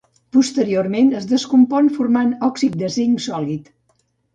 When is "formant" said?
2.01-2.35